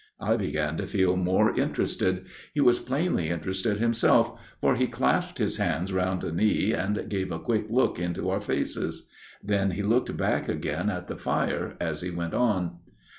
I 0.19 0.35
began 0.35 0.77
to 0.77 0.87
feel 0.87 1.15
more 1.15 1.53
interested. 1.55 2.25
He 2.55 2.59
was 2.59 2.79
plainly 2.79 3.29
interested 3.29 3.77
him 3.77 3.93
self, 3.93 4.33
for 4.59 4.73
he 4.75 4.87
clasped 4.87 5.37
his 5.37 5.57
hands 5.57 5.93
round 5.93 6.23
a 6.23 6.31
knee, 6.31 6.73
and 6.73 7.07
gave 7.07 7.31
a 7.31 7.37
quick 7.37 7.67
look 7.69 7.99
into 7.99 8.31
our 8.31 8.41
faces. 8.41 9.05
Then 9.43 9.69
he 9.69 9.83
looked 9.83 10.17
back 10.17 10.49
again 10.49 10.89
at 10.89 11.05
the 11.05 11.17
fire 11.17 11.75
as 11.79 12.01
he 12.01 12.09
went 12.09 12.33
on. 12.33 12.79